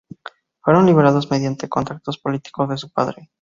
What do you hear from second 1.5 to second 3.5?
contactos políticos de su padre.